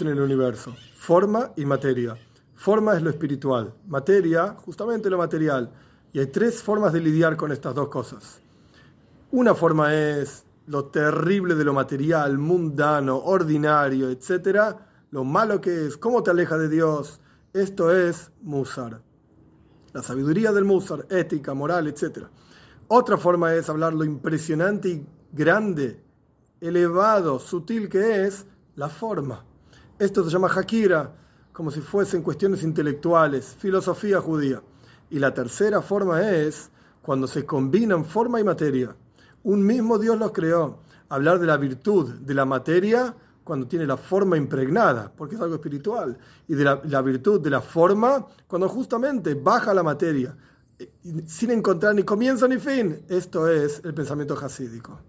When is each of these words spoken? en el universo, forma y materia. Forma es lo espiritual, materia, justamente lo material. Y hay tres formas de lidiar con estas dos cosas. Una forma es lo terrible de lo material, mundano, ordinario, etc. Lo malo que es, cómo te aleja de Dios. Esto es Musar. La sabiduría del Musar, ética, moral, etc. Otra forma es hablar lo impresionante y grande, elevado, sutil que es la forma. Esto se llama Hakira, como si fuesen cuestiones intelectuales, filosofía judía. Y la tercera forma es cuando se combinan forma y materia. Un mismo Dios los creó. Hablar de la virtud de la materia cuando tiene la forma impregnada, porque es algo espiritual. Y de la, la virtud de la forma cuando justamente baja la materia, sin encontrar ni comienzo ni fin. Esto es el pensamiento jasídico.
en 0.00 0.08
el 0.08 0.20
universo, 0.20 0.74
forma 0.94 1.52
y 1.54 1.66
materia. 1.66 2.16
Forma 2.54 2.96
es 2.96 3.02
lo 3.02 3.10
espiritual, 3.10 3.74
materia, 3.86 4.56
justamente 4.64 5.10
lo 5.10 5.18
material. 5.18 5.70
Y 6.12 6.18
hay 6.18 6.26
tres 6.26 6.62
formas 6.62 6.92
de 6.92 7.00
lidiar 7.00 7.36
con 7.36 7.52
estas 7.52 7.74
dos 7.74 7.88
cosas. 7.88 8.40
Una 9.30 9.54
forma 9.54 9.94
es 9.94 10.44
lo 10.66 10.86
terrible 10.86 11.54
de 11.54 11.64
lo 11.64 11.74
material, 11.74 12.38
mundano, 12.38 13.18
ordinario, 13.18 14.08
etc. 14.08 14.76
Lo 15.10 15.24
malo 15.24 15.60
que 15.60 15.86
es, 15.86 15.98
cómo 15.98 16.22
te 16.22 16.30
aleja 16.30 16.56
de 16.56 16.70
Dios. 16.70 17.20
Esto 17.52 17.94
es 17.94 18.32
Musar. 18.40 19.02
La 19.92 20.02
sabiduría 20.02 20.52
del 20.52 20.64
Musar, 20.64 21.06
ética, 21.10 21.52
moral, 21.52 21.86
etc. 21.86 22.26
Otra 22.88 23.18
forma 23.18 23.54
es 23.54 23.68
hablar 23.68 23.92
lo 23.92 24.04
impresionante 24.04 24.88
y 24.88 25.06
grande, 25.32 26.02
elevado, 26.60 27.38
sutil 27.38 27.88
que 27.90 28.26
es 28.26 28.46
la 28.74 28.88
forma. 28.88 29.44
Esto 29.98 30.22
se 30.22 30.30
llama 30.30 30.48
Hakira, 30.54 31.10
como 31.54 31.70
si 31.70 31.80
fuesen 31.80 32.22
cuestiones 32.22 32.62
intelectuales, 32.62 33.56
filosofía 33.58 34.20
judía. 34.20 34.62
Y 35.08 35.18
la 35.18 35.32
tercera 35.32 35.80
forma 35.80 36.30
es 36.30 36.70
cuando 37.00 37.26
se 37.26 37.46
combinan 37.46 38.04
forma 38.04 38.38
y 38.38 38.44
materia. 38.44 38.94
Un 39.42 39.64
mismo 39.64 39.98
Dios 39.98 40.18
los 40.18 40.32
creó. 40.32 40.80
Hablar 41.08 41.38
de 41.38 41.46
la 41.46 41.56
virtud 41.56 42.10
de 42.10 42.34
la 42.34 42.44
materia 42.44 43.14
cuando 43.42 43.66
tiene 43.66 43.86
la 43.86 43.96
forma 43.96 44.36
impregnada, 44.36 45.10
porque 45.16 45.36
es 45.36 45.40
algo 45.40 45.54
espiritual. 45.54 46.18
Y 46.46 46.54
de 46.54 46.64
la, 46.64 46.82
la 46.84 47.00
virtud 47.00 47.40
de 47.40 47.48
la 47.48 47.62
forma 47.62 48.26
cuando 48.46 48.68
justamente 48.68 49.32
baja 49.34 49.72
la 49.72 49.82
materia, 49.82 50.36
sin 51.26 51.52
encontrar 51.52 51.94
ni 51.94 52.02
comienzo 52.02 52.46
ni 52.46 52.58
fin. 52.58 53.02
Esto 53.08 53.48
es 53.48 53.80
el 53.82 53.94
pensamiento 53.94 54.36
jasídico. 54.36 55.00